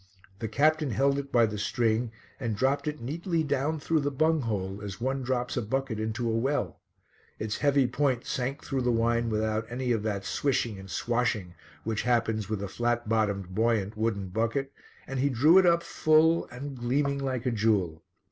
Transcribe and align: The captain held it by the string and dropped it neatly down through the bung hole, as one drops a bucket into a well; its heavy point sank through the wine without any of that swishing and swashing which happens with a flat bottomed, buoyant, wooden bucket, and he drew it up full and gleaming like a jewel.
The 0.39 0.47
captain 0.47 0.89
held 0.89 1.19
it 1.19 1.31
by 1.31 1.45
the 1.45 1.59
string 1.59 2.11
and 2.39 2.55
dropped 2.55 2.87
it 2.87 2.99
neatly 2.99 3.43
down 3.43 3.79
through 3.79 3.99
the 3.99 4.09
bung 4.09 4.41
hole, 4.41 4.81
as 4.81 4.99
one 4.99 5.21
drops 5.21 5.55
a 5.55 5.61
bucket 5.61 5.99
into 5.99 6.27
a 6.27 6.35
well; 6.35 6.79
its 7.37 7.57
heavy 7.59 7.85
point 7.85 8.25
sank 8.25 8.63
through 8.63 8.81
the 8.81 8.91
wine 8.91 9.29
without 9.29 9.67
any 9.69 9.91
of 9.91 10.01
that 10.01 10.25
swishing 10.25 10.79
and 10.79 10.89
swashing 10.89 11.53
which 11.83 12.01
happens 12.01 12.49
with 12.49 12.63
a 12.63 12.67
flat 12.67 13.07
bottomed, 13.07 13.53
buoyant, 13.53 13.95
wooden 13.95 14.29
bucket, 14.29 14.73
and 15.05 15.19
he 15.19 15.29
drew 15.29 15.59
it 15.59 15.67
up 15.67 15.83
full 15.83 16.47
and 16.47 16.77
gleaming 16.79 17.19
like 17.19 17.45
a 17.45 17.51
jewel. 17.51 18.03